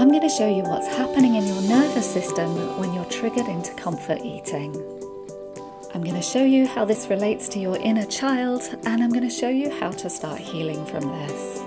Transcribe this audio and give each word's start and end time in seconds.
I'm 0.00 0.08
going 0.08 0.22
to 0.22 0.30
show 0.30 0.48
you 0.48 0.62
what's 0.62 0.86
happening 0.86 1.34
in 1.34 1.46
your 1.46 1.60
nervous 1.60 2.10
system 2.10 2.78
when 2.78 2.94
you're 2.94 3.04
triggered 3.04 3.48
into 3.48 3.74
comfort 3.74 4.22
eating. 4.24 4.74
I'm 5.92 6.02
going 6.02 6.16
to 6.16 6.22
show 6.22 6.42
you 6.42 6.66
how 6.66 6.86
this 6.86 7.08
relates 7.08 7.50
to 7.50 7.58
your 7.58 7.76
inner 7.76 8.06
child, 8.06 8.62
and 8.86 9.02
I'm 9.02 9.10
going 9.10 9.28
to 9.28 9.34
show 9.34 9.50
you 9.50 9.68
how 9.78 9.90
to 9.90 10.08
start 10.08 10.38
healing 10.38 10.86
from 10.86 11.02
this. 11.02 11.58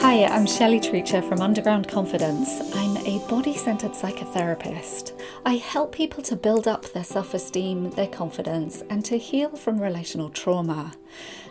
Hi, 0.00 0.24
I'm 0.24 0.48
Shelley 0.48 0.80
Treacher 0.80 1.22
from 1.28 1.40
Underground 1.40 1.86
Confidence. 1.86 2.60
I'm 2.74 2.96
a 3.06 3.24
body 3.28 3.56
centered 3.56 3.92
psychotherapist. 3.92 5.12
I 5.46 5.56
help 5.56 5.92
people 5.92 6.22
to 6.22 6.36
build 6.36 6.66
up 6.66 6.86
their 6.92 7.04
self 7.04 7.34
esteem, 7.34 7.90
their 7.90 8.06
confidence, 8.06 8.82
and 8.88 9.04
to 9.04 9.18
heal 9.18 9.50
from 9.50 9.78
relational 9.78 10.30
trauma. 10.30 10.92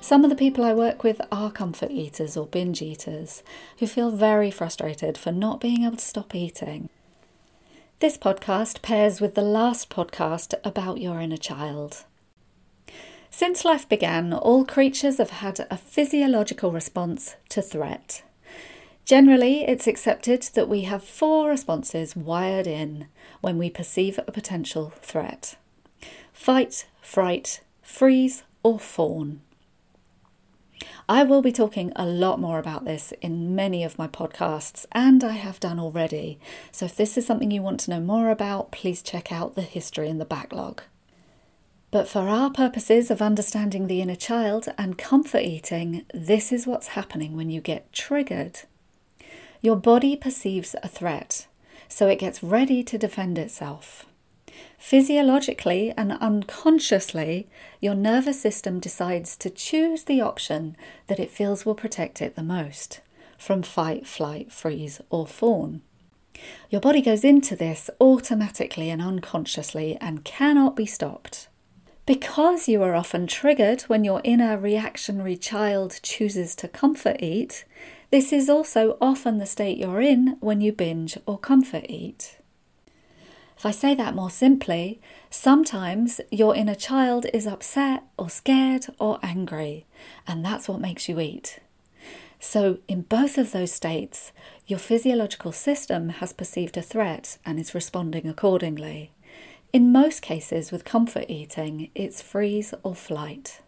Some 0.02 0.23
of 0.23 0.32
the 0.32 0.36
people 0.36 0.64
I 0.64 0.73
work 0.73 1.04
with 1.04 1.21
are 1.32 1.51
comfort 1.51 1.92
eaters 1.92 2.36
or 2.36 2.48
binge 2.48 2.82
eaters 2.82 3.43
who 3.78 3.86
feel 3.86 4.10
very 4.10 4.50
frustrated 4.50 5.15
for 5.15 5.32
not 5.32 5.61
being 5.61 5.84
able 5.84 5.98
to 5.98 6.04
stop 6.04 6.34
eating. 6.34 6.89
This 8.00 8.18
podcast 8.18 8.82
pairs 8.82 9.21
with 9.21 9.36
the 9.36 9.43
last 9.43 9.92
podcast 9.92 10.56
about 10.64 11.00
your 11.00 11.21
inner 11.21 11.37
child. 11.37 12.06
Since 13.29 13.64
life 13.64 13.87
began, 13.87 14.34
all 14.34 14.65
creatures 14.65 15.20
have 15.20 15.29
had 15.29 15.68
a 15.70 15.78
physiological 15.78 16.71
response 16.71 17.36
to 17.50 17.62
threat. 17.62 18.23
Generally, 19.06 19.66
it's 19.66 19.86
accepted 19.86 20.43
that 20.54 20.70
we 20.70 20.82
have 20.82 21.04
four 21.04 21.50
responses 21.50 22.16
wired 22.16 22.68
in 22.68 23.07
when 23.42 23.57
we 23.57 23.70
perceive 23.70 24.18
a 24.18 24.32
potential 24.32 24.93
threat 25.02 25.56
fight, 26.32 26.86
fright, 27.02 27.62
freeze, 27.82 28.43
or 28.64 28.79
fawn. 28.79 29.42
I 31.07 31.24
will 31.24 31.42
be 31.42 31.52
talking 31.52 31.92
a 31.96 32.06
lot 32.06 32.39
more 32.39 32.59
about 32.59 32.86
this 32.86 33.14
in 33.22 33.56
many 33.56 33.84
of 33.84 33.98
my 33.98 34.08
podcasts, 34.08 34.86
and 34.94 35.23
I 35.23 35.34
have 35.34 35.60
done 35.60 35.80
already. 35.80 36.40
So 36.72 36.86
if 36.86 36.95
this 36.95 37.17
is 37.17 37.26
something 37.26 37.52
you 37.52 37.62
want 37.62 37.82
to 37.82 37.92
know 37.92 38.00
more 38.00 38.30
about, 38.30 38.72
please 38.72 39.02
check 39.02 39.32
out 39.32 39.56
the 39.56 39.62
history 39.62 40.08
in 40.10 40.17
the 40.17 40.26
backlog. 40.26 40.82
But 41.92 42.08
for 42.08 42.28
our 42.28 42.50
purposes 42.50 43.12
of 43.12 43.22
understanding 43.22 43.88
the 43.88 44.02
inner 44.02 44.16
child 44.16 44.67
and 44.78 44.98
comfort 44.98 45.44
eating, 45.44 46.06
this 46.14 46.52
is 46.52 46.66
what's 46.66 46.88
happening 46.88 47.36
when 47.36 47.50
you 47.50 47.62
get 47.62 47.94
triggered. 47.94 48.62
Your 49.64 49.78
body 49.78 50.17
perceives 50.17 50.75
a 50.83 50.89
threat, 50.89 51.47
so 51.88 52.09
it 52.09 52.19
gets 52.19 52.44
ready 52.44 52.83
to 52.83 52.97
defend 52.97 53.38
itself. 53.38 54.05
Physiologically 54.78 55.94
and 55.95 56.11
unconsciously, 56.11 57.47
your 57.80 57.95
nervous 57.95 58.42
system 58.42 58.81
decides 58.81 59.38
to 59.38 59.50
choose 59.50 60.03
the 60.03 60.20
option 60.20 60.75
that 61.08 61.17
it 61.17 61.31
feels 61.31 61.66
will 61.66 61.75
protect 61.75 62.22
it 62.22 62.36
the 62.36 62.44
most 62.44 63.00
from 63.38 63.61
fight, 63.61 64.05
flight, 64.05 64.52
freeze, 64.52 65.00
or 65.09 65.25
fawn. 65.25 65.81
Your 66.70 66.81
body 66.81 67.02
goes 67.02 67.23
into 67.23 67.55
this 67.55 67.89
automatically 68.02 68.89
and 68.89 69.02
unconsciously 69.02 69.98
and 70.02 70.25
cannot 70.25 70.75
be 70.75 70.86
stopped. 70.86 71.48
Because 72.05 72.67
you 72.67 72.83
are 72.83 72.95
often 72.95 73.27
triggered 73.27 73.83
when 73.83 74.03
your 74.03 74.20
inner 74.25 74.58
reactionary 74.58 75.38
child 75.38 76.02
chooses 76.03 76.53
to 76.55 76.67
comfort 76.67 77.22
eat, 77.22 77.64
this 78.14 78.31
is 78.31 78.47
also 78.47 78.95
often 79.02 79.39
the 79.39 79.45
state 79.47 79.80
you're 79.80 80.00
in 80.00 80.38
when 80.39 80.61
you 80.61 80.72
binge 80.72 81.17
or 81.25 81.36
comfort 81.36 81.83
eat. 81.89 82.38
If 83.58 83.66
I 83.66 83.72
say 83.72 83.95
that 83.95 84.14
more 84.14 84.30
simply, 84.30 85.02
sometimes 85.31 86.22
your 86.30 86.55
inner 86.55 86.75
child 86.75 87.25
is 87.33 87.47
upset 87.47 88.03
or 88.16 88.30
scared 88.30 88.86
or 89.00 89.17
angry, 89.23 89.88
and 90.28 90.45
that's 90.45 90.70
what 90.70 90.80
makes 90.80 91.09
you 91.09 91.20
eat. 91.20 91.59
So, 92.39 92.78
in 92.88 93.02
both 93.02 93.39
of 93.39 93.52
those 93.52 93.72
states, 93.72 94.31
your 94.67 94.77
physiological 94.77 95.52
system 95.52 96.09
has 96.09 96.33
perceived 96.33 96.77
a 96.77 96.83
threat 96.83 97.39
and 97.43 97.59
is 97.59 97.73
responding 97.73 98.27
accordingly. 98.27 99.11
In 99.71 99.92
most 99.92 100.21
cases, 100.21 100.71
with 100.71 100.86
comfort 100.86 101.26
eating, 101.30 101.89
it's 101.95 102.21
freeze 102.21 102.76
or 102.83 102.93
flight. 102.93 103.61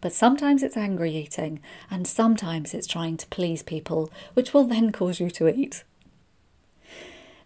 But 0.00 0.12
sometimes 0.12 0.62
it's 0.62 0.76
angry 0.76 1.14
eating, 1.16 1.60
and 1.90 2.06
sometimes 2.06 2.74
it's 2.74 2.86
trying 2.86 3.16
to 3.18 3.26
please 3.28 3.62
people, 3.62 4.10
which 4.34 4.52
will 4.52 4.64
then 4.64 4.92
cause 4.92 5.20
you 5.20 5.30
to 5.30 5.48
eat. 5.48 5.84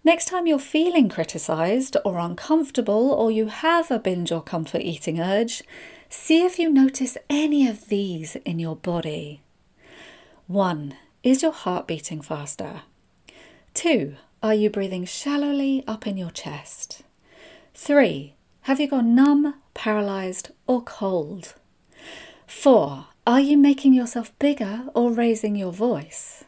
Next 0.04 0.24
time 0.26 0.46
you're 0.46 0.58
feeling 0.58 1.08
criticised 1.08 1.96
or 2.04 2.18
uncomfortable, 2.18 3.10
or 3.10 3.30
you 3.30 3.46
have 3.46 3.90
a 3.90 3.98
binge 3.98 4.32
or 4.32 4.42
comfort 4.42 4.82
eating 4.82 5.20
urge, 5.20 5.62
see 6.08 6.44
if 6.44 6.58
you 6.58 6.70
notice 6.70 7.16
any 7.30 7.68
of 7.68 7.88
these 7.88 8.36
in 8.44 8.58
your 8.58 8.76
body. 8.76 9.42
1. 10.48 10.96
Is 11.22 11.42
your 11.42 11.52
heart 11.52 11.86
beating 11.86 12.20
faster? 12.20 12.82
2. 13.74 14.16
Are 14.42 14.54
you 14.54 14.70
breathing 14.70 15.04
shallowly 15.04 15.84
up 15.86 16.04
in 16.04 16.16
your 16.16 16.32
chest? 16.32 17.02
3. 17.74 18.34
Have 18.62 18.80
you 18.80 18.88
gone 18.88 19.14
numb, 19.14 19.54
paralysed, 19.72 20.50
or 20.66 20.82
cold? 20.82 21.54
4. 22.46 23.06
Are 23.26 23.40
you 23.40 23.56
making 23.56 23.94
yourself 23.94 24.36
bigger 24.38 24.84
or 24.94 25.12
raising 25.12 25.56
your 25.56 25.72
voice? 25.72 26.44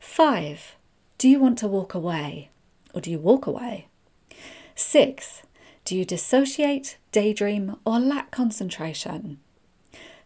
5. 0.00 0.76
Do 1.18 1.28
you 1.28 1.40
want 1.40 1.58
to 1.58 1.68
walk 1.68 1.94
away? 1.94 2.50
or 2.94 3.00
do 3.00 3.10
you 3.10 3.18
walk 3.18 3.46
away? 3.46 3.88
Six, 4.74 5.42
do 5.84 5.96
you 5.96 6.04
dissociate, 6.04 6.96
daydream, 7.12 7.76
or 7.84 7.98
lack 7.98 8.30
concentration? 8.30 9.40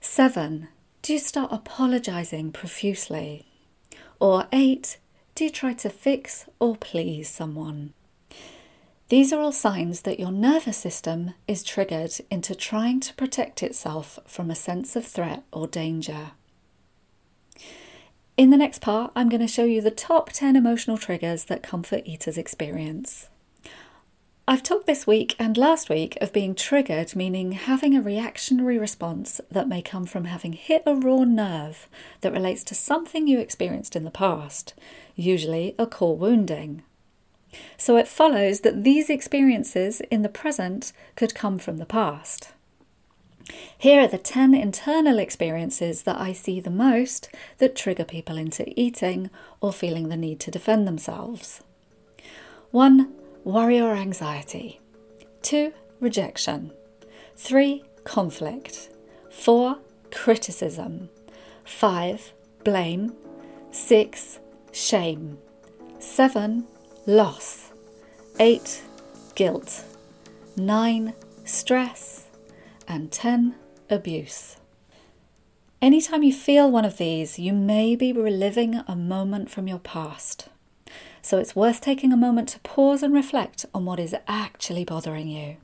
Seven, 0.00 0.69
do 1.02 1.14
you 1.14 1.19
start 1.19 1.50
apologizing 1.50 2.52
profusely? 2.52 3.46
Or 4.20 4.46
eight, 4.52 4.98
do 5.34 5.44
you 5.44 5.50
try 5.50 5.72
to 5.75 5.90
fix 5.90 6.46
or 6.60 6.76
please 6.76 7.28
someone? 7.28 7.94
These 9.08 9.32
are 9.32 9.41
all 9.41 9.52
signs 9.52 10.02
that 10.02 10.20
your 10.20 10.30
nervous 10.30 10.76
system 10.76 11.32
is 11.46 11.62
triggered 11.62 12.12
into 12.30 12.54
trying 12.54 13.00
to 13.00 13.14
protect 13.14 13.62
itself 13.62 14.19
from 14.26 14.50
a 14.50 14.54
sense 14.54 14.96
of 14.96 15.06
threat 15.06 15.44
or 15.50 15.66
danger. 15.66 16.32
In 18.36 18.50
the 18.50 18.58
next 18.58 18.82
part, 18.82 19.10
I'm 19.16 19.30
going 19.30 19.41
to 19.41 19.48
show 19.48 19.64
you 19.64 19.80
the 19.80 19.91
top 19.91 20.30
10 20.30 20.56
emotional 20.56 20.98
triggers 20.98 21.44
that 21.44 21.62
comfort 21.62 22.02
eaters 22.04 22.36
experience. 22.36 23.30
I've 24.46 24.62
talked 24.62 24.86
this 24.86 25.06
week 25.06 25.34
and 25.38 25.56
last 25.56 25.88
week 25.88 26.16
of 26.20 26.32
being 26.32 26.54
triggered, 26.54 27.16
meaning 27.16 27.52
having 27.52 27.96
a 27.96 28.02
reactionary 28.02 28.78
response 28.78 29.40
that 29.50 29.69
may 29.69 29.80
come 29.80 30.04
from 30.04 30.25
having 30.26 30.52
hit 30.52 30.82
a 30.84 30.94
raw 30.94 31.25
nerve 31.25 31.88
that 32.20 32.32
relates 32.32 32.62
to 32.64 32.75
something 32.75 33.26
you 33.26 33.38
experienced 33.38 33.96
in 33.96 34.04
the 34.04 34.10
past, 34.10 34.75
usually 35.16 35.75
a 35.78 35.86
core 35.86 36.16
wounding. 36.16 36.82
So 37.76 37.97
it 37.97 38.09
follows 38.09 38.60
that 38.60 38.84
these 38.84 39.09
experiences 39.09 40.00
in 40.10 40.22
the 40.22 40.28
present 40.28 40.92
could 41.16 41.34
come 41.34 41.59
from 41.59 41.78
the 41.78 41.86
past. 41.86 42.53
Here 43.76 44.03
are 44.03 44.09
the 44.09 44.19
10 44.19 44.54
internal 44.54 45.19
experiences 45.19 46.03
that 46.03 46.20
I 46.20 46.32
see 46.32 46.60
the 46.60 46.70
most 46.70 47.31
that 47.58 47.76
trigger 47.76 48.04
people 48.04 48.37
into 48.37 48.72
eating 48.78 49.31
or 49.60 49.72
feeling 49.72 50.08
the 50.08 50.16
need 50.16 50.41
to 50.41 50.50
defend 50.50 50.87
themselves. 50.87 51.62
1. 52.70 53.12
Worry 53.44 53.81
or 53.81 53.94
anxiety. 53.94 54.81
2. 55.42 55.72
Rejection. 56.00 56.72
3. 57.37 57.84
Conflict. 58.04 58.91
4. 59.31 59.78
Criticism. 60.12 61.08
5. 61.64 62.32
Blame. 62.64 63.14
6. 63.70 64.41
Shame. 64.72 65.38
7. 65.98 66.66
Loss. 67.08 67.72
8. 68.38 68.82
Guilt. 69.34 69.82
9. 70.58 71.14
Stress 71.46 72.26
and 72.86 73.10
10. 73.10 73.54
Abuse. 73.88 74.58
Anytime 75.80 76.22
you 76.22 76.34
feel 76.34 76.70
one 76.70 76.84
of 76.84 76.99
these, 76.99 77.38
you 77.38 77.55
may 77.55 77.96
be 77.96 78.12
reliving 78.12 78.82
a 78.87 78.94
moment 78.94 79.50
from 79.50 79.66
your 79.66 79.78
past. 79.78 80.50
So 81.22 81.38
it's 81.38 81.56
worth 81.56 81.81
taking 81.81 82.12
a 82.12 82.16
moment 82.19 82.50
to 82.50 82.60
pause 82.60 83.02
and 83.02 83.14
reflect 83.14 83.64
on 83.72 83.87
what 83.87 83.99
is 83.99 84.14
actually 84.26 84.84
bothering 84.84 85.28
you. 85.28 85.56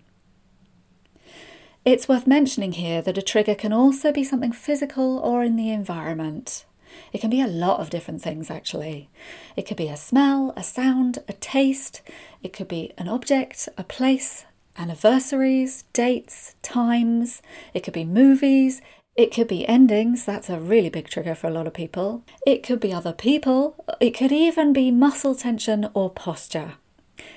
It's 1.85 2.08
worth 2.08 2.26
mentioning 2.26 2.73
here 2.73 3.02
that 3.02 3.19
a 3.19 3.23
trigger 3.23 3.55
can 3.55 3.75
also 3.75 4.12
be 4.12 4.25
something 4.25 4.52
physical 4.52 5.19
or 5.19 5.44
in 5.44 5.56
the 5.56 5.70
environment. 5.70 6.64
It 7.12 7.20
can 7.20 7.31
be 7.31 7.41
a 7.41 7.46
lot 7.46 7.81
of 7.81 7.91
different 7.91 8.23
things, 8.23 8.50
actually. 8.50 9.08
It 9.56 9.67
could 9.67 9.76
be 9.76 9.88
a 9.88 9.96
smell, 9.96 10.52
a 10.56 10.62
sound, 10.62 11.19
a 11.29 11.32
taste. 11.32 12.02
It 12.43 12.52
could 12.52 12.69
be 12.69 12.93
an 12.99 13.08
object, 13.08 13.69
a 13.79 13.85
place, 13.85 14.44
anniversaries, 14.76 15.85
dates, 15.93 16.55
times. 16.62 17.43
It 17.73 17.85
could 17.85 17.94
be 17.94 18.05
movies. 18.05 18.82
It 19.17 19.32
could 19.32 19.46
be 19.46 19.67
endings. 19.69 20.25
That's 20.25 20.50
a 20.50 20.58
really 20.58 20.91
big 20.91 21.08
trigger 21.08 21.37
for 21.37 21.46
a 21.46 21.52
lot 21.52 21.69
of 21.69 21.75
people. 21.75 22.25
It 22.46 22.64
could 22.64 22.81
be 22.81 22.93
other 22.93 23.12
people. 23.12 23.85
It 24.00 24.11
could 24.11 24.32
even 24.32 24.73
be 24.73 24.90
muscle 24.90 25.37
tension 25.37 25.88
or 25.94 26.11
posture. 26.11 26.75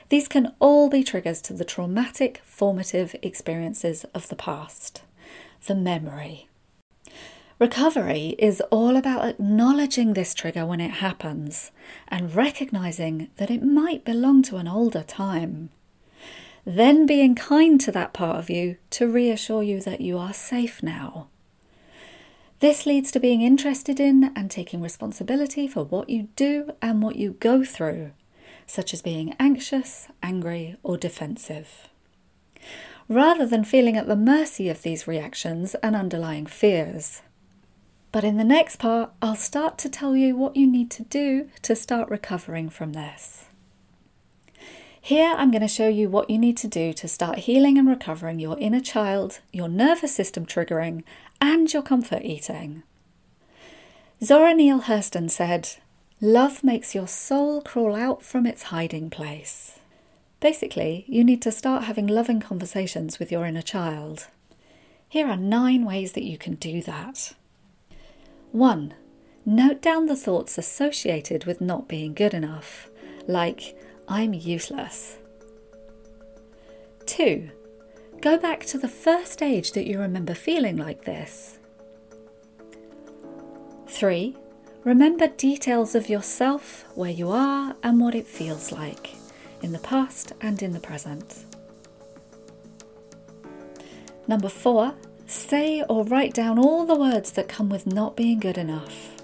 These 0.09 0.27
can 0.27 0.53
all 0.59 0.89
be 0.89 1.03
triggers 1.03 1.41
to 1.43 1.53
the 1.53 1.65
traumatic, 1.65 2.41
formative 2.43 3.15
experiences 3.21 4.05
of 4.15 4.29
the 4.29 4.35
past. 4.35 5.03
The 5.67 5.75
memory. 5.75 6.46
Recovery 7.59 8.35
is 8.37 8.61
all 8.69 8.95
about 8.95 9.27
acknowledging 9.27 10.13
this 10.13 10.35
trigger 10.35 10.63
when 10.63 10.79
it 10.79 10.91
happens 10.91 11.71
and 12.07 12.35
recognizing 12.35 13.31
that 13.37 13.49
it 13.49 13.63
might 13.63 14.05
belong 14.05 14.43
to 14.43 14.57
an 14.57 14.67
older 14.67 15.01
time. 15.01 15.69
Then 16.65 17.07
being 17.07 17.33
kind 17.33 17.81
to 17.81 17.91
that 17.93 18.13
part 18.13 18.37
of 18.37 18.51
you 18.51 18.77
to 18.91 19.07
reassure 19.07 19.63
you 19.63 19.81
that 19.81 20.01
you 20.01 20.19
are 20.19 20.33
safe 20.33 20.83
now. 20.83 21.29
This 22.59 22.85
leads 22.85 23.11
to 23.11 23.19
being 23.19 23.41
interested 23.41 23.99
in 23.99 24.31
and 24.35 24.51
taking 24.51 24.81
responsibility 24.81 25.67
for 25.67 25.83
what 25.83 26.11
you 26.11 26.27
do 26.35 26.73
and 26.79 27.01
what 27.01 27.15
you 27.15 27.37
go 27.39 27.63
through, 27.63 28.11
such 28.67 28.93
as 28.93 29.01
being 29.01 29.35
anxious, 29.39 30.09
angry, 30.21 30.75
or 30.83 30.95
defensive. 30.95 31.89
Rather 33.09 33.47
than 33.47 33.63
feeling 33.63 33.97
at 33.97 34.07
the 34.07 34.15
mercy 34.15 34.69
of 34.69 34.83
these 34.83 35.07
reactions 35.07 35.73
and 35.75 35.95
underlying 35.95 36.45
fears. 36.45 37.21
But 38.11 38.23
in 38.23 38.37
the 38.37 38.43
next 38.43 38.77
part, 38.77 39.11
I'll 39.21 39.35
start 39.35 39.77
to 39.79 39.89
tell 39.89 40.15
you 40.15 40.35
what 40.35 40.55
you 40.55 40.65
need 40.65 40.89
to 40.91 41.03
do 41.03 41.49
to 41.61 41.75
start 41.75 42.09
recovering 42.09 42.69
from 42.69 42.93
this. 42.93 43.45
Here, 45.01 45.35
I'm 45.37 45.51
going 45.51 45.61
to 45.61 45.67
show 45.67 45.87
you 45.87 46.09
what 46.09 46.29
you 46.29 46.37
need 46.37 46.57
to 46.57 46.67
do 46.67 46.91
to 46.93 47.07
start 47.07 47.39
healing 47.39 47.77
and 47.77 47.87
recovering 47.87 48.39
your 48.39 48.57
inner 48.59 48.81
child, 48.81 49.39
your 49.53 49.69
nervous 49.69 50.13
system 50.13 50.45
triggering, 50.45 51.03
and 51.39 51.71
your 51.71 51.81
comfort 51.81 52.23
eating. 52.23 52.83
Zora 54.21 54.53
Neale 54.53 54.81
Hurston 54.81 55.29
said, 55.29 55.69
Love 56.19 56.63
makes 56.63 56.95
your 56.95 57.07
soul 57.07 57.61
crawl 57.61 57.95
out 57.95 58.23
from 58.23 58.45
its 58.45 58.63
hiding 58.63 59.09
place. 59.09 59.79
Basically, 60.39 61.05
you 61.07 61.23
need 61.23 61.41
to 61.43 61.51
start 61.51 61.83
having 61.83 62.07
loving 62.07 62.39
conversations 62.39 63.19
with 63.19 63.31
your 63.31 63.45
inner 63.45 63.61
child. 63.61 64.27
Here 65.07 65.27
are 65.27 65.37
nine 65.37 65.85
ways 65.85 66.13
that 66.13 66.23
you 66.23 66.37
can 66.37 66.55
do 66.55 66.81
that. 66.81 67.33
1. 68.51 68.93
Note 69.45 69.81
down 69.81 70.05
the 70.05 70.15
thoughts 70.15 70.57
associated 70.57 71.45
with 71.45 71.61
not 71.61 71.87
being 71.87 72.13
good 72.13 72.33
enough, 72.33 72.89
like, 73.27 73.77
I'm 74.07 74.33
useless. 74.33 75.17
2. 77.05 77.49
Go 78.21 78.37
back 78.37 78.65
to 78.65 78.77
the 78.77 78.87
first 78.87 79.41
age 79.41 79.71
that 79.73 79.87
you 79.87 79.99
remember 79.99 80.33
feeling 80.33 80.75
like 80.77 81.05
this. 81.05 81.59
3. 83.87 84.35
Remember 84.83 85.27
details 85.27 85.95
of 85.95 86.09
yourself, 86.09 86.85
where 86.95 87.11
you 87.11 87.29
are, 87.29 87.75
and 87.83 87.99
what 87.99 88.15
it 88.15 88.27
feels 88.27 88.71
like, 88.71 89.15
in 89.61 89.71
the 89.71 89.79
past 89.79 90.33
and 90.41 90.61
in 90.63 90.71
the 90.71 90.79
present. 90.79 91.45
Number 94.27 94.49
4. 94.49 94.93
Say 95.27 95.83
or 95.89 96.05
write 96.05 96.33
down 96.33 96.57
all 96.57 96.85
the 96.85 96.95
words 96.95 97.31
that 97.31 97.49
come 97.49 97.67
with 97.67 97.85
not 97.85 98.15
being 98.15 98.39
good 98.39 98.57
enough. 98.57 99.21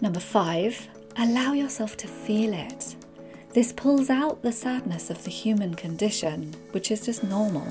Number 0.00 0.20
five, 0.20 0.88
allow 1.18 1.52
yourself 1.52 1.94
to 1.98 2.08
feel 2.08 2.54
it. 2.54 2.96
This 3.52 3.72
pulls 3.72 4.08
out 4.08 4.40
the 4.40 4.52
sadness 4.52 5.10
of 5.10 5.22
the 5.24 5.30
human 5.30 5.74
condition, 5.74 6.54
which 6.70 6.90
is 6.90 7.04
just 7.04 7.22
normal. 7.22 7.66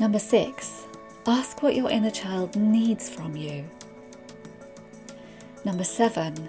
Number 0.00 0.18
six, 0.18 0.86
ask 1.26 1.62
what 1.62 1.76
your 1.76 1.88
inner 1.90 2.10
child 2.10 2.56
needs 2.56 3.08
from 3.08 3.36
you. 3.36 3.64
Number 5.64 5.84
seven, 5.84 6.48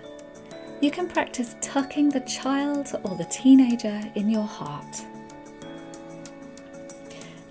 you 0.79 0.89
can 0.89 1.07
practice 1.07 1.55
tucking 1.61 2.09
the 2.09 2.21
child 2.21 2.87
or 3.03 3.15
the 3.15 3.25
teenager 3.25 4.01
in 4.15 4.29
your 4.29 4.47
heart. 4.47 5.03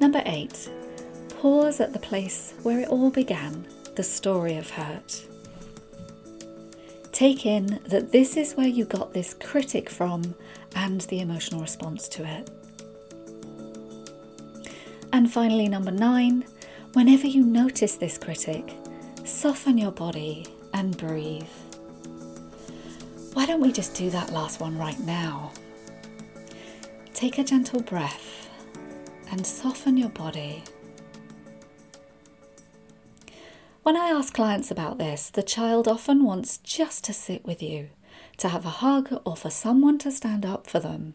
Number 0.01 0.23
eight, 0.25 0.71
pause 1.41 1.79
at 1.79 1.93
the 1.93 1.99
place 1.99 2.55
where 2.63 2.81
it 2.81 2.89
all 2.89 3.11
began, 3.11 3.67
the 3.97 4.03
story 4.03 4.57
of 4.57 4.71
hurt. 4.71 5.27
Take 7.13 7.45
in 7.45 7.81
that 7.85 8.11
this 8.11 8.39
is 8.39 8.55
where 8.55 8.67
you 8.67 8.87
got 8.87 9.13
this 9.13 9.35
critic 9.35 9.91
from 9.91 10.35
and 10.75 11.03
the 11.03 11.21
emotional 11.21 11.61
response 11.61 12.09
to 12.09 12.25
it. 12.25 12.49
And 15.13 15.31
finally, 15.31 15.69
number 15.69 15.91
nine, 15.91 16.47
whenever 16.95 17.27
you 17.27 17.45
notice 17.45 17.97
this 17.97 18.17
critic, 18.17 18.73
soften 19.25 19.77
your 19.77 19.93
body 19.93 20.47
and 20.73 20.97
breathe. 20.97 21.45
Why 23.35 23.45
don't 23.45 23.61
we 23.61 23.71
just 23.71 23.95
do 23.95 24.09
that 24.11 24.33
last 24.33 24.61
one 24.61 24.79
right 24.79 24.99
now? 25.01 25.53
Take 27.13 27.37
a 27.37 27.45
gentle 27.45 27.83
breath 27.83 28.40
and 29.31 29.47
soften 29.47 29.97
your 29.97 30.09
body. 30.09 30.63
When 33.83 33.97
I 33.97 34.09
ask 34.09 34.35
clients 34.35 34.71
about 34.71 34.99
this, 34.99 35.31
the 35.31 35.43
child 35.43 35.89
often 35.89 36.23
wants 36.23 36.59
just 36.59 37.03
to 37.05 37.13
sit 37.13 37.45
with 37.45 37.63
you, 37.63 37.89
to 38.37 38.49
have 38.49 38.67
a 38.67 38.71
hug, 38.71 39.21
or 39.25 39.37
for 39.37 39.51
someone 39.51 39.99
to 39.99 40.11
stand 40.11 40.45
up 40.45 40.67
for 40.67 40.81
them. 40.81 41.15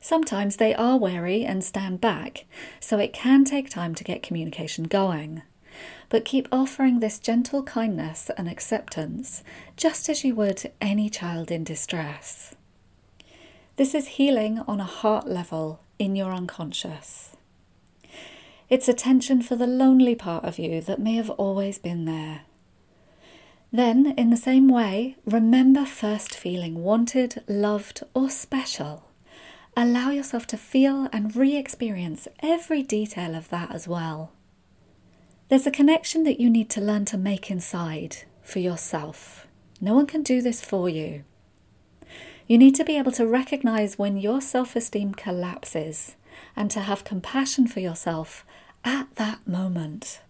Sometimes 0.00 0.56
they 0.56 0.74
are 0.74 0.96
wary 0.96 1.44
and 1.44 1.62
stand 1.62 2.00
back, 2.00 2.44
so 2.80 2.98
it 2.98 3.12
can 3.12 3.44
take 3.44 3.70
time 3.70 3.94
to 3.94 4.02
get 4.02 4.22
communication 4.22 4.84
going. 4.84 5.42
But 6.08 6.24
keep 6.24 6.48
offering 6.50 6.98
this 6.98 7.18
gentle 7.18 7.62
kindness 7.62 8.30
and 8.36 8.48
acceptance, 8.48 9.44
just 9.76 10.08
as 10.08 10.24
you 10.24 10.34
would 10.34 10.72
any 10.80 11.08
child 11.08 11.50
in 11.50 11.62
distress. 11.62 12.54
This 13.76 13.94
is 13.94 14.08
healing 14.08 14.58
on 14.66 14.80
a 14.80 14.84
heart 14.84 15.28
level 15.28 15.80
in 16.02 16.16
your 16.16 16.32
unconscious. 16.32 17.36
It's 18.68 18.88
attention 18.88 19.40
for 19.40 19.54
the 19.54 19.68
lonely 19.68 20.16
part 20.16 20.44
of 20.44 20.58
you 20.58 20.80
that 20.80 20.98
may 20.98 21.14
have 21.14 21.30
always 21.30 21.78
been 21.78 22.06
there. 22.06 22.40
Then, 23.70 24.12
in 24.18 24.30
the 24.30 24.36
same 24.36 24.68
way, 24.68 25.16
remember 25.24 25.84
first 25.84 26.34
feeling 26.34 26.82
wanted, 26.82 27.42
loved, 27.46 28.02
or 28.14 28.28
special. 28.28 29.04
Allow 29.76 30.10
yourself 30.10 30.46
to 30.48 30.56
feel 30.56 31.08
and 31.12 31.34
re 31.36 31.56
experience 31.56 32.26
every 32.40 32.82
detail 32.82 33.36
of 33.36 33.48
that 33.50 33.72
as 33.72 33.86
well. 33.86 34.32
There's 35.48 35.66
a 35.66 35.70
connection 35.70 36.24
that 36.24 36.40
you 36.40 36.50
need 36.50 36.68
to 36.70 36.80
learn 36.80 37.04
to 37.06 37.16
make 37.16 37.50
inside 37.50 38.16
for 38.42 38.58
yourself. 38.58 39.46
No 39.80 39.94
one 39.94 40.06
can 40.06 40.22
do 40.22 40.42
this 40.42 40.60
for 40.60 40.88
you. 40.88 41.24
You 42.52 42.58
need 42.58 42.74
to 42.74 42.84
be 42.84 42.98
able 42.98 43.12
to 43.12 43.26
recognize 43.26 43.98
when 43.98 44.18
your 44.18 44.42
self 44.42 44.76
esteem 44.76 45.14
collapses 45.14 46.16
and 46.54 46.70
to 46.70 46.80
have 46.80 47.02
compassion 47.02 47.66
for 47.66 47.80
yourself 47.80 48.44
at 48.84 49.06
that 49.14 49.48
moment. 49.48 50.20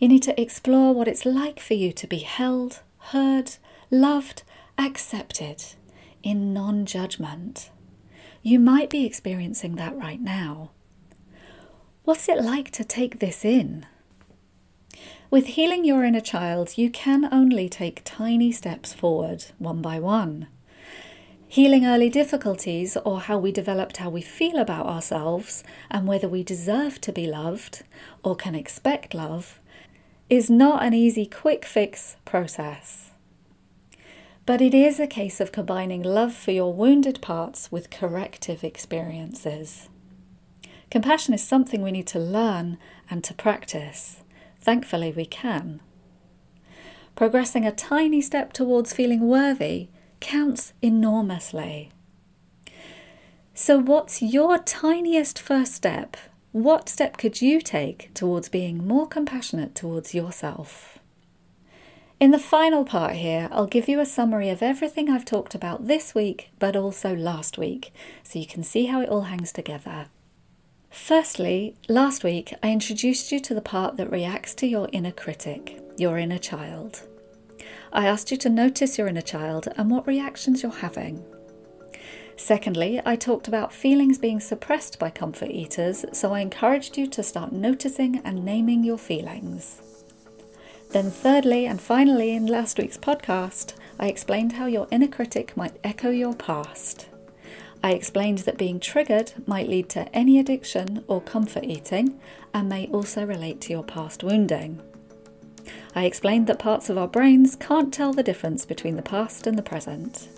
You 0.00 0.08
need 0.08 0.24
to 0.24 0.40
explore 0.40 0.92
what 0.92 1.06
it's 1.06 1.24
like 1.24 1.60
for 1.60 1.74
you 1.74 1.92
to 1.92 2.08
be 2.08 2.18
held, 2.18 2.80
heard, 3.12 3.58
loved, 3.92 4.42
accepted 4.76 5.62
in 6.24 6.52
non 6.52 6.84
judgment. 6.84 7.70
You 8.42 8.58
might 8.58 8.90
be 8.90 9.06
experiencing 9.06 9.76
that 9.76 9.96
right 9.96 10.20
now. 10.20 10.72
What's 12.02 12.28
it 12.28 12.42
like 12.42 12.72
to 12.72 12.82
take 12.82 13.20
this 13.20 13.44
in? 13.44 13.86
With 15.30 15.46
healing 15.46 15.84
your 15.84 16.02
inner 16.02 16.20
child, 16.20 16.76
you 16.76 16.90
can 16.90 17.32
only 17.32 17.68
take 17.68 18.02
tiny 18.04 18.50
steps 18.50 18.92
forward, 18.92 19.44
one 19.58 19.80
by 19.80 20.00
one. 20.00 20.48
Healing 21.52 21.84
early 21.84 22.08
difficulties, 22.08 22.96
or 23.04 23.20
how 23.20 23.36
we 23.36 23.52
developed 23.52 23.98
how 23.98 24.08
we 24.08 24.22
feel 24.22 24.56
about 24.56 24.86
ourselves 24.86 25.62
and 25.90 26.06
whether 26.06 26.26
we 26.26 26.42
deserve 26.42 26.98
to 27.02 27.12
be 27.12 27.26
loved 27.26 27.82
or 28.24 28.34
can 28.34 28.54
expect 28.54 29.12
love, 29.12 29.60
is 30.30 30.48
not 30.48 30.82
an 30.82 30.94
easy 30.94 31.26
quick 31.26 31.66
fix 31.66 32.16
process. 32.24 33.10
But 34.46 34.62
it 34.62 34.72
is 34.72 34.98
a 34.98 35.06
case 35.06 35.40
of 35.40 35.52
combining 35.52 36.02
love 36.02 36.32
for 36.32 36.52
your 36.52 36.72
wounded 36.72 37.20
parts 37.20 37.70
with 37.70 37.90
corrective 37.90 38.64
experiences. 38.64 39.90
Compassion 40.90 41.34
is 41.34 41.46
something 41.46 41.82
we 41.82 41.92
need 41.92 42.06
to 42.06 42.18
learn 42.18 42.78
and 43.10 43.22
to 43.24 43.34
practice. 43.34 44.22
Thankfully, 44.58 45.12
we 45.14 45.26
can. 45.26 45.82
Progressing 47.14 47.66
a 47.66 47.72
tiny 47.72 48.22
step 48.22 48.54
towards 48.54 48.94
feeling 48.94 49.28
worthy 49.28 49.88
counts 50.22 50.72
enormously. 50.80 51.90
So, 53.52 53.78
what's 53.78 54.22
your 54.22 54.56
tiniest 54.56 55.38
first 55.38 55.74
step? 55.74 56.16
What 56.52 56.88
step 56.88 57.18
could 57.18 57.42
you 57.42 57.60
take 57.60 58.14
towards 58.14 58.48
being 58.48 58.86
more 58.86 59.06
compassionate 59.06 59.74
towards 59.74 60.14
yourself? 60.14 60.98
In 62.18 62.30
the 62.30 62.38
final 62.38 62.84
part 62.84 63.16
here, 63.16 63.48
I'll 63.50 63.66
give 63.66 63.88
you 63.88 63.98
a 64.00 64.06
summary 64.06 64.48
of 64.48 64.62
everything 64.62 65.10
I've 65.10 65.24
talked 65.24 65.54
about 65.54 65.86
this 65.88 66.14
week, 66.14 66.50
but 66.58 66.76
also 66.76 67.14
last 67.14 67.58
week, 67.58 67.92
so 68.22 68.38
you 68.38 68.46
can 68.46 68.62
see 68.62 68.86
how 68.86 69.00
it 69.00 69.08
all 69.08 69.22
hangs 69.22 69.52
together. 69.52 70.06
Firstly, 70.88 71.74
last 71.88 72.22
week 72.22 72.54
I 72.62 72.70
introduced 72.70 73.32
you 73.32 73.40
to 73.40 73.54
the 73.54 73.60
part 73.60 73.96
that 73.96 74.10
reacts 74.10 74.54
to 74.56 74.66
your 74.66 74.88
inner 74.92 75.10
critic, 75.10 75.80
your 75.96 76.16
inner 76.16 76.38
child. 76.38 77.02
I 77.92 78.06
asked 78.06 78.30
you 78.30 78.38
to 78.38 78.48
notice 78.48 78.96
your 78.96 79.06
inner 79.08 79.20
child 79.20 79.68
and 79.76 79.90
what 79.90 80.06
reactions 80.06 80.62
you're 80.62 80.72
having. 80.72 81.24
Secondly, 82.36 83.00
I 83.04 83.16
talked 83.16 83.48
about 83.48 83.72
feelings 83.72 84.16
being 84.16 84.40
suppressed 84.40 84.98
by 84.98 85.10
comfort 85.10 85.50
eaters, 85.50 86.04
so 86.12 86.32
I 86.32 86.40
encouraged 86.40 86.96
you 86.96 87.06
to 87.08 87.22
start 87.22 87.52
noticing 87.52 88.22
and 88.24 88.44
naming 88.44 88.82
your 88.82 88.96
feelings. 88.96 89.82
Then, 90.90 91.10
thirdly 91.10 91.66
and 91.66 91.80
finally, 91.80 92.32
in 92.32 92.46
last 92.46 92.78
week's 92.78 92.98
podcast, 92.98 93.74
I 94.00 94.08
explained 94.08 94.52
how 94.52 94.66
your 94.66 94.88
inner 94.90 95.08
critic 95.08 95.56
might 95.56 95.78
echo 95.84 96.10
your 96.10 96.34
past. 96.34 97.08
I 97.84 97.92
explained 97.92 98.38
that 98.38 98.58
being 98.58 98.80
triggered 98.80 99.32
might 99.46 99.68
lead 99.68 99.88
to 99.90 100.08
any 100.14 100.38
addiction 100.38 101.04
or 101.08 101.20
comfort 101.20 101.64
eating 101.64 102.20
and 102.54 102.68
may 102.68 102.86
also 102.88 103.26
relate 103.26 103.60
to 103.62 103.72
your 103.72 103.84
past 103.84 104.22
wounding. 104.22 104.80
I 105.94 106.04
explained 106.04 106.46
that 106.46 106.58
parts 106.58 106.88
of 106.88 106.96
our 106.96 107.08
brains 107.08 107.56
can't 107.56 107.92
tell 107.92 108.12
the 108.12 108.22
difference 108.22 108.64
between 108.64 108.96
the 108.96 109.02
past 109.02 109.46
and 109.46 109.58
the 109.58 109.62
present. 109.62 110.28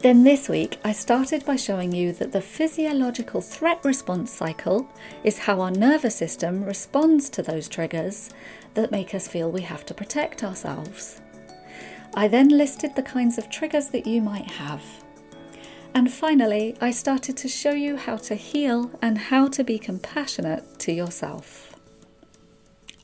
Then 0.00 0.24
this 0.24 0.48
week, 0.48 0.78
I 0.82 0.92
started 0.92 1.44
by 1.44 1.56
showing 1.56 1.92
you 1.92 2.12
that 2.14 2.32
the 2.32 2.40
physiological 2.40 3.42
threat 3.42 3.84
response 3.84 4.30
cycle 4.30 4.88
is 5.24 5.38
how 5.38 5.60
our 5.60 5.70
nervous 5.70 6.16
system 6.16 6.64
responds 6.64 7.28
to 7.30 7.42
those 7.42 7.68
triggers 7.68 8.30
that 8.74 8.90
make 8.90 9.14
us 9.14 9.28
feel 9.28 9.50
we 9.50 9.60
have 9.62 9.84
to 9.86 9.94
protect 9.94 10.42
ourselves. 10.42 11.20
I 12.14 12.28
then 12.28 12.48
listed 12.48 12.96
the 12.96 13.02
kinds 13.02 13.36
of 13.36 13.50
triggers 13.50 13.88
that 13.88 14.06
you 14.06 14.22
might 14.22 14.50
have. 14.52 14.82
And 15.94 16.10
finally, 16.10 16.76
I 16.80 16.92
started 16.92 17.36
to 17.38 17.48
show 17.48 17.72
you 17.72 17.96
how 17.96 18.16
to 18.16 18.34
heal 18.34 18.90
and 19.02 19.18
how 19.18 19.48
to 19.48 19.62
be 19.62 19.78
compassionate 19.78 20.78
to 20.80 20.92
yourself. 20.92 21.69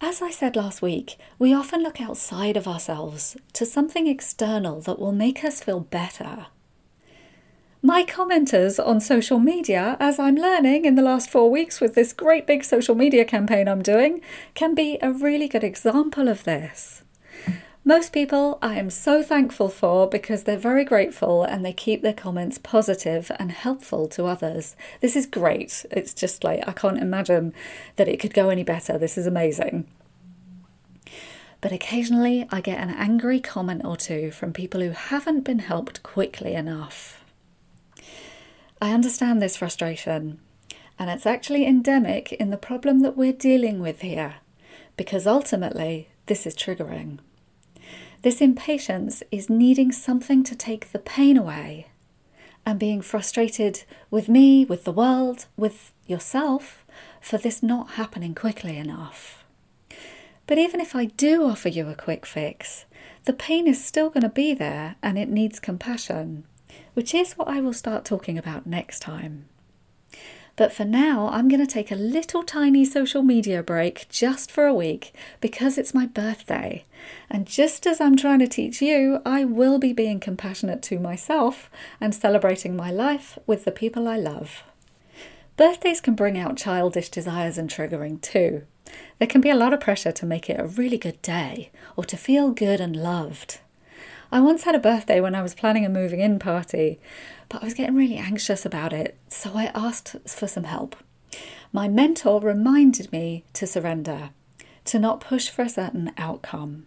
As 0.01 0.21
I 0.21 0.31
said 0.31 0.57
last 0.57 0.83
week, 0.83 1.17
we 1.39 1.55
often 1.55 1.83
look 1.83 2.03
outside 2.03 2.57
of 2.59 2.69
ourselves 2.69 3.35
to 3.55 3.65
something 3.65 4.07
external 4.07 4.83
that 4.83 4.99
will 4.99 5.13
make 5.13 5.43
us 5.43 5.63
feel 5.63 5.81
better. 5.81 6.47
My 7.81 8.05
commenters 8.05 8.85
on 8.85 9.01
social 9.01 9.39
media, 9.39 9.97
as 9.99 10.19
I'm 10.19 10.37
learning 10.37 10.85
in 10.85 10.97
the 10.97 11.03
last 11.03 11.31
four 11.31 11.51
weeks 11.51 11.81
with 11.81 11.95
this 11.95 12.13
great 12.13 12.47
big 12.47 12.63
social 12.63 12.95
media 12.95 13.25
campaign 13.25 13.69
I'm 13.69 13.83
doing, 13.83 14.21
can 14.53 14.75
be 14.75 14.99
a 15.01 15.13
really 15.13 15.49
good 15.49 15.65
example 15.65 16.29
of 16.29 16.45
this. 16.45 17.03
Most 17.89 18.13
people 18.13 18.59
I 18.61 18.81
am 18.81 18.91
so 18.91 19.23
thankful 19.23 19.69
for 19.69 20.09
because 20.09 20.43
they're 20.43 20.59
very 20.59 20.85
grateful 20.85 21.45
and 21.45 21.65
they 21.65 21.73
keep 21.73 22.03
their 22.03 22.13
comments 22.13 22.59
positive 22.59 23.31
and 23.39 23.53
helpful 23.53 24.09
to 24.09 24.27
others. 24.27 24.75
This 25.01 25.15
is 25.15 25.25
great. 25.25 25.87
It's 25.93 26.13
just 26.13 26.43
like 26.43 26.67
I 26.67 26.73
can't 26.73 26.99
imagine 26.99 27.55
that 27.95 28.09
it 28.09 28.19
could 28.19 28.35
go 28.35 28.49
any 28.49 28.65
better. 28.65 28.99
This 28.99 29.17
is 29.17 29.25
amazing. 29.25 29.87
But 31.61 31.71
occasionally 31.71 32.49
I 32.51 32.61
get 32.61 32.81
an 32.81 32.91
angry 32.91 33.39
comment 33.39 33.83
or 33.85 33.97
two 33.97 34.33
from 34.33 34.53
people 34.53 34.81
who 34.81 34.91
haven't 34.91 35.43
been 35.43 35.61
helped 35.61 36.03
quickly 36.03 36.55
enough. 36.55 37.25
I 38.83 38.95
understand 38.95 39.41
this 39.41 39.57
frustration, 39.57 40.41
and 40.99 41.09
it's 41.09 41.25
actually 41.25 41.65
endemic 41.65 42.33
in 42.33 42.51
the 42.51 42.57
problem 42.57 43.03
that 43.03 43.17
we're 43.17 43.33
dealing 43.33 43.79
with 43.79 44.01
here, 44.01 44.39
because 44.97 45.25
ultimately 45.25 46.09
this 46.27 46.49
is 46.49 46.57
triggering. 46.57 47.21
This 48.27 48.41
impatience 48.41 49.23
is 49.31 49.49
needing 49.49 49.93
something 49.93 50.43
to 50.43 50.57
take 50.57 50.91
the 50.91 50.99
pain 50.99 51.37
away 51.37 51.87
and 52.67 52.77
being 52.77 53.01
frustrated 53.01 53.85
with 54.11 54.29
me, 54.29 54.65
with 54.65 54.83
the 54.83 54.91
world, 54.91 55.47
with 55.57 55.93
yourself 56.09 56.85
for 57.21 57.39
this 57.39 57.63
not 57.63 57.91
happening 57.91 58.35
quickly 58.35 58.79
enough. 58.79 59.45
But 60.49 60.59
even 60.59 60.81
if 60.81 60.97
I 60.97 61.05
do 61.05 61.45
offer 61.45 61.69
you 61.69 61.89
a 61.89 61.95
quick 61.95 62.27
fix, 62.27 62.85
the 63.27 63.33
pain 63.33 63.69
is 63.69 63.85
still 63.85 64.11
going 64.11 64.23
to 64.23 64.29
be 64.29 64.55
there 64.55 64.97
and 65.05 65.17
it 65.17 65.29
needs 65.29 65.61
compassion, 65.61 66.47
which 66.95 67.15
is 67.15 67.35
what 67.35 67.47
I 67.47 67.61
will 67.61 67.73
start 67.73 68.05
talking 68.05 68.37
about 68.37 68.67
next 68.67 68.99
time. 68.99 69.45
But 70.57 70.73
for 70.73 70.87
now, 70.87 71.29
I'm 71.29 71.49
going 71.49 71.61
to 71.61 71.67
take 71.67 71.93
a 71.93 71.97
little 71.97 72.43
tiny 72.43 72.87
social 72.87 73.23
media 73.23 73.63
break 73.63 74.07
just 74.09 74.51
for 74.51 74.67
a 74.67 74.75
week 74.75 75.15
because 75.41 75.77
it's 75.77 75.95
my 75.95 76.07
birthday. 76.07 76.85
And 77.29 77.47
just 77.47 77.87
as 77.87 78.01
I'm 78.01 78.17
trying 78.17 78.39
to 78.39 78.49
teach 78.49 78.81
you, 78.81 79.21
I 79.27 79.45
will 79.45 79.79
be 79.79 79.93
being 79.93 80.19
compassionate 80.19 80.83
to 80.85 80.99
myself 80.99 81.71
and 82.01 82.15
celebrating 82.15 82.75
my 82.75 82.91
life 82.91 83.39
with 83.47 83.67
the 83.67 83.71
people 83.71 84.09
I 84.09 84.17
love. 84.17 84.65
Birthdays 85.59 86.01
can 86.01 86.15
bring 86.15 86.39
out 86.39 86.57
childish 86.57 87.11
desires 87.11 87.59
and 87.59 87.69
triggering 87.69 88.21
too. 88.21 88.63
There 89.19 89.29
can 89.29 89.43
be 89.43 89.51
a 89.51 89.57
lot 89.57 89.75
of 89.75 89.81
pressure 89.81 90.13
to 90.13 90.27
make 90.27 90.49
it 90.49 90.61
a 90.61 90.67
really 90.67 90.99
good 90.99 91.21
day 91.21 91.71
or 91.97 92.05
to 92.05 92.17
feel 92.17 92.51
good 92.51 92.81
and 92.81 92.97
loved. 92.97 93.59
I 94.31 94.41
once 94.41 94.65
had 94.65 94.75
a 94.75 94.81
birthday 94.81 95.21
when 95.21 95.35
I 95.35 95.43
was 95.43 95.55
planning 95.55 95.85
a 95.85 95.89
moving 95.89 96.21
in 96.21 96.39
party, 96.39 96.99
but 97.49 97.63
I 97.63 97.65
was 97.65 97.75
getting 97.75 97.95
really 97.95 98.17
anxious 98.17 98.67
about 98.67 98.93
it, 98.93 99.17
so 99.29 99.53
I 99.55 99.71
asked 99.75 100.17
for 100.27 100.49
some 100.49 100.65
help. 100.65 100.97
My 101.73 101.89
mentor 101.89 102.41
reminded 102.41 103.13
me 103.13 103.45
to 103.53 103.67
surrender, 103.67 104.31
to 104.87 104.99
not 104.99 105.21
push 105.21 105.49
for 105.49 105.63
a 105.63 105.69
certain 105.69 106.13
outcome. 106.17 106.87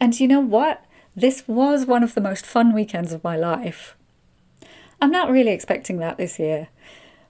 And 0.00 0.18
you 0.18 0.28
know 0.28 0.40
what? 0.40 0.84
This 1.16 1.46
was 1.46 1.86
one 1.86 2.02
of 2.02 2.14
the 2.14 2.20
most 2.20 2.46
fun 2.46 2.72
weekends 2.72 3.12
of 3.12 3.22
my 3.22 3.36
life. 3.36 3.96
I'm 5.00 5.10
not 5.10 5.30
really 5.30 5.52
expecting 5.52 5.98
that 5.98 6.16
this 6.16 6.38
year, 6.38 6.68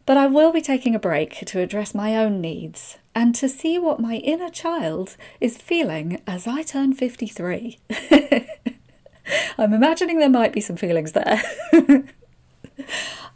but 0.06 0.16
I 0.16 0.26
will 0.26 0.52
be 0.52 0.60
taking 0.60 0.94
a 0.94 1.00
break 1.00 1.44
to 1.46 1.60
address 1.60 1.94
my 1.94 2.16
own 2.16 2.40
needs 2.40 2.98
and 3.14 3.34
to 3.36 3.48
see 3.48 3.78
what 3.78 4.00
my 4.00 4.16
inner 4.16 4.50
child 4.50 5.16
is 5.40 5.56
feeling 5.56 6.20
as 6.26 6.46
I 6.46 6.62
turn 6.62 6.92
53. 6.92 7.78
I'm 9.58 9.72
imagining 9.72 10.18
there 10.18 10.28
might 10.28 10.52
be 10.52 10.60
some 10.60 10.76
feelings 10.76 11.12
there. 11.12 11.42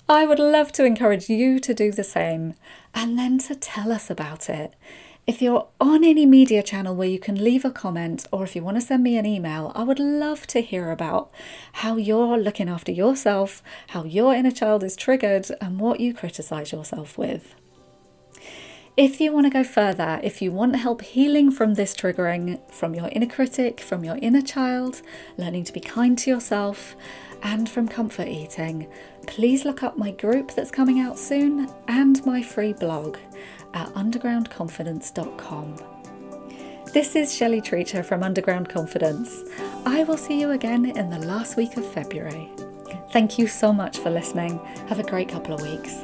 I 0.09 0.27
would 0.27 0.39
love 0.39 0.73
to 0.73 0.85
encourage 0.85 1.29
you 1.29 1.59
to 1.61 1.75
do 1.75 1.93
the 1.93 2.05
same 2.05 2.55
and 2.95 3.19
then 3.19 3.39
to 3.41 3.55
tell 3.55 3.93
us 3.93 4.09
about 4.11 4.49
it. 4.49 4.75
If 5.27 5.43
you're 5.43 5.69
on 5.79 6.05
any 6.05 6.25
media 6.25 6.63
channel 6.63 6.95
where 6.95 7.07
you 7.07 7.19
can 7.19 7.45
leave 7.45 7.63
a 7.63 7.71
comment 7.71 8.27
or 8.33 8.45
if 8.45 8.57
you 8.57 8.63
want 8.63 8.79
to 8.79 8.81
send 8.81 9.03
me 9.03 9.19
an 9.19 9.27
email, 9.27 9.73
I 9.75 9.83
would 9.83 9.99
love 9.99 10.47
to 10.47 10.63
hear 10.63 10.91
about 10.91 11.31
how 11.75 11.97
you're 11.97 12.39
looking 12.39 12.71
after 12.71 12.91
yourself, 12.91 13.63
how 13.89 14.05
your 14.05 14.33
inner 14.33 14.51
child 14.51 14.83
is 14.83 14.97
triggered, 14.97 15.47
and 15.61 15.79
what 15.79 16.01
you 16.01 16.15
criticize 16.15 16.73
yourself 16.73 17.19
with. 17.19 17.55
If 18.99 19.21
you 19.21 19.33
want 19.33 19.47
to 19.47 19.51
go 19.51 19.63
further, 19.63 20.19
if 20.25 20.43
you 20.43 20.51
want 20.51 20.75
help 20.75 21.03
healing 21.03 21.53
from 21.53 21.75
this 21.75 21.95
triggering, 21.95 22.59
from 22.69 22.97
your 22.97 23.09
inner 23.13 23.29
critic, 23.29 23.81
from 23.81 24.03
your 24.03 24.17
inner 24.17 24.43
child, 24.43 25.03
learning 25.37 25.63
to 25.67 25.73
be 25.73 25.79
kind 25.79 26.19
to 26.19 26.29
yourself, 26.29 26.97
and 27.45 27.69
from 27.69 27.87
comfort 27.87 28.27
eating, 28.27 28.89
please 29.29 29.65
look 29.65 29.85
up 29.85 29.97
my 29.97 30.11
group 30.11 30.51
that's 30.51 30.73
coming 30.73 30.99
out 30.99 31.17
soon 31.17 31.73
and 31.87 32.27
my 32.27 32.43
free 32.43 32.73
blog 32.73 33.19
at 33.73 33.87
undergroundconfidence.com. 33.91 35.77
This 36.93 37.15
is 37.15 37.33
Shelley 37.33 37.61
Treacher 37.61 38.05
from 38.05 38.25
Underground 38.25 38.69
Confidence. 38.69 39.45
I 39.87 40.03
will 40.03 40.17
see 40.17 40.41
you 40.41 40.51
again 40.51 40.87
in 40.87 41.09
the 41.09 41.21
last 41.21 41.57
week 41.57 41.77
of 41.77 41.87
February. 41.87 42.51
Thank 43.13 43.39
you 43.39 43.47
so 43.47 43.73
much 43.73 43.99
for 43.99 44.11
listening. 44.11 44.59
Have 44.89 44.99
a 44.99 45.05
great 45.05 45.29
couple 45.29 45.55
of 45.55 45.63
weeks. 45.63 45.95